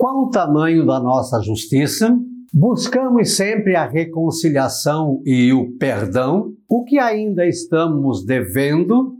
[0.00, 2.18] Qual o tamanho da nossa justiça?
[2.54, 6.54] Buscamos sempre a reconciliação e o perdão?
[6.66, 9.14] O que ainda estamos devendo?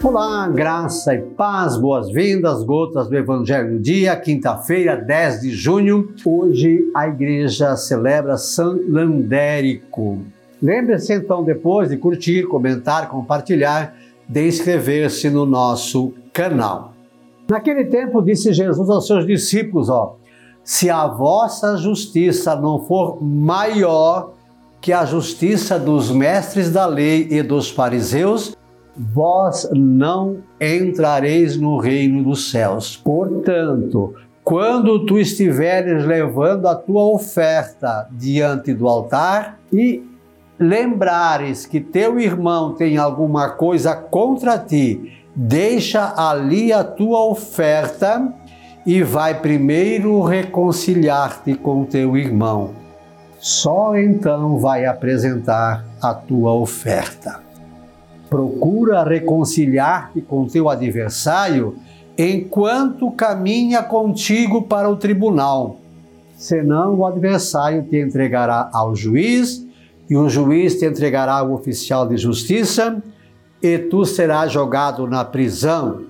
[0.00, 6.14] Olá, graça e paz, boas-vindas, gotas do Evangelho do Dia, quinta-feira, 10 de junho.
[6.24, 10.20] Hoje a igreja celebra São Landérico.
[10.64, 13.94] Lembre-se então depois de curtir, comentar, compartilhar,
[14.26, 16.94] de inscrever-se no nosso canal.
[17.46, 20.16] Naquele tempo disse Jesus aos seus discípulos, ó,
[20.64, 24.32] se a vossa justiça não for maior
[24.80, 28.56] que a justiça dos mestres da lei e dos fariseus,
[28.96, 32.96] vós não entrareis no reino dos céus.
[32.96, 40.13] Portanto, quando tu estiveres levando a tua oferta diante do altar e
[40.58, 48.32] lembrares que teu irmão tem alguma coisa contra ti, deixa ali a tua oferta
[48.86, 52.70] e vai primeiro reconciliar-te com teu irmão.
[53.38, 57.42] Só então vai apresentar a tua oferta.
[58.30, 61.76] Procura reconciliar-te com teu adversário
[62.16, 65.76] enquanto caminha contigo para o tribunal.
[66.36, 69.66] Senão o adversário te entregará ao juiz
[70.08, 73.02] e o juiz te entregará ao oficial de justiça,
[73.62, 76.02] e tu serás jogado na prisão.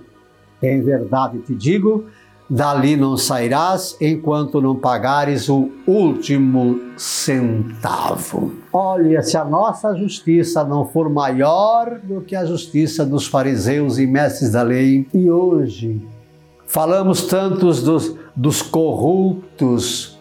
[0.62, 2.06] Em verdade te digo,
[2.48, 8.52] dali não sairás enquanto não pagares o último centavo.
[8.72, 14.06] Olha, se a nossa justiça não for maior do que a justiça dos fariseus e
[14.06, 16.02] mestres da lei, e hoje
[16.66, 20.13] falamos tantos dos, dos corruptos,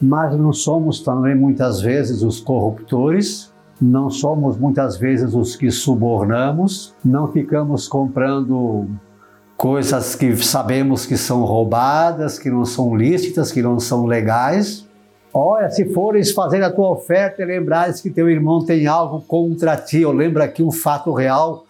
[0.00, 6.94] mas não somos também muitas vezes os corruptores, não somos muitas vezes os que subornamos,
[7.04, 8.86] não ficamos comprando
[9.56, 14.86] coisas que sabemos que são roubadas, que não são lícitas, que não são legais.
[15.32, 19.76] Olha, se fores fazer a tua oferta e lembrares que teu irmão tem algo contra
[19.76, 21.64] ti, eu lembro aqui um fato real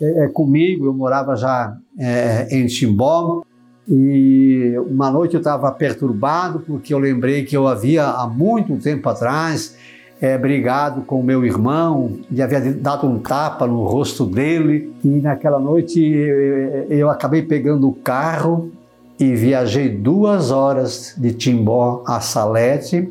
[0.00, 3.42] é, é comigo, eu morava já é, em Timbó,
[3.88, 9.08] e uma noite eu estava perturbado porque eu lembrei que eu havia há muito tempo
[9.08, 9.76] atrás
[10.20, 14.94] é, brigado com meu irmão e havia dado um tapa no rosto dele.
[15.02, 18.70] E naquela noite eu, eu acabei pegando o carro
[19.18, 23.10] e viajei duas horas de Timbó a Salete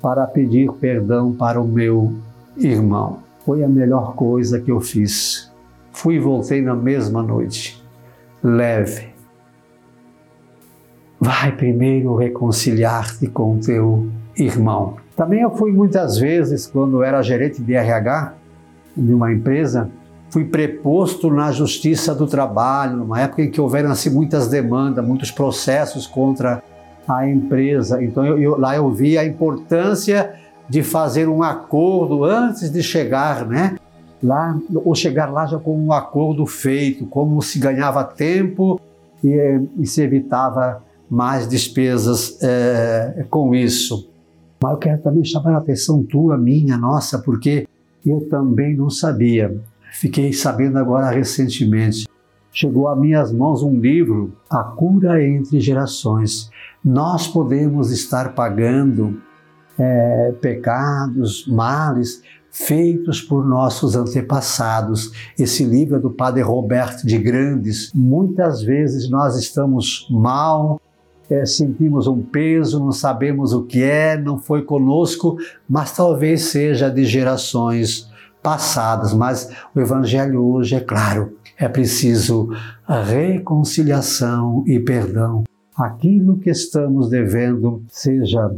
[0.00, 2.12] para pedir perdão para o meu
[2.56, 3.18] irmão.
[3.44, 5.50] Foi a melhor coisa que eu fiz.
[5.92, 7.82] Fui e voltei na mesma noite,
[8.42, 9.15] leve,
[11.26, 14.06] vai primeiro reconciliar-te com teu
[14.38, 14.94] irmão.
[15.16, 18.34] Também eu fui muitas vezes, quando era gerente de RH
[18.96, 19.90] de uma empresa,
[20.30, 25.32] fui preposto na justiça do trabalho, numa época em que houveram assim, muitas demandas, muitos
[25.32, 26.62] processos contra
[27.08, 28.00] a empresa.
[28.00, 30.32] Então eu, eu, lá eu vi a importância
[30.68, 33.76] de fazer um acordo antes de chegar, né?
[34.22, 38.80] Lá, ou chegar lá já com um acordo feito, como se ganhava tempo
[39.24, 44.10] e, e se evitava mais despesas é, com isso.
[44.62, 47.66] Mas eu quero também chamar a atenção tua, minha, nossa, porque
[48.04, 49.60] eu também não sabia.
[49.92, 52.06] Fiquei sabendo agora recentemente.
[52.52, 56.50] Chegou a minhas mãos um livro, A Cura entre Gerações.
[56.82, 59.20] Nós podemos estar pagando
[59.78, 62.22] é, pecados, males
[62.56, 65.12] feitos por nossos antepassados.
[65.38, 67.92] Esse livro é do padre Roberto de Grandes.
[67.94, 70.80] Muitas vezes nós estamos mal,
[71.28, 75.36] é, sentimos um peso, não sabemos o que é, não foi conosco,
[75.68, 78.08] mas talvez seja de gerações
[78.42, 79.12] passadas.
[79.12, 82.50] Mas o Evangelho hoje é claro, é preciso
[82.86, 85.44] reconciliação e perdão.
[85.76, 88.50] Aquilo que estamos devendo, seja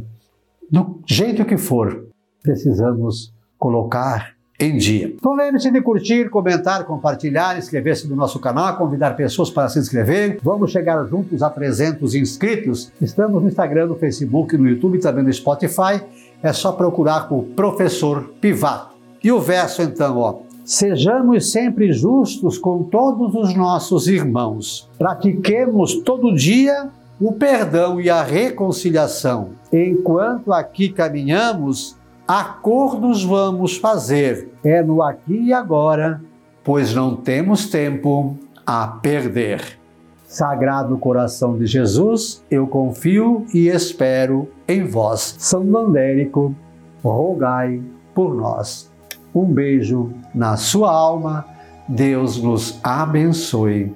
[0.70, 2.06] do jeito que for,
[2.42, 5.14] precisamos colocar em dia.
[5.14, 10.38] Então lembre-se de curtir, comentar, compartilhar, inscrever-se no nosso canal, convidar pessoas para se inscrever.
[10.42, 12.90] Vamos chegar juntos a 300 inscritos.
[13.00, 16.02] Estamos no Instagram, no Facebook, no YouTube e também no Spotify.
[16.42, 18.96] É só procurar por Professor Pivato.
[19.22, 20.40] E o verso então, ó.
[20.64, 24.88] Sejamos sempre justos com todos os nossos irmãos.
[24.98, 26.90] Pratiquemos todo dia
[27.20, 29.50] o perdão e a reconciliação.
[29.72, 31.96] Enquanto aqui caminhamos,
[32.28, 34.52] acordos vamos fazer.
[34.62, 36.20] É no aqui e agora,
[36.62, 38.36] pois não temos tempo
[38.66, 39.78] a perder.
[40.26, 45.36] Sagrado coração de Jesus, eu confio e espero em vós.
[45.38, 46.54] São Landérico,
[47.02, 47.80] rogai
[48.14, 48.92] por nós.
[49.34, 51.46] Um beijo na sua alma.
[51.88, 53.94] Deus nos abençoe.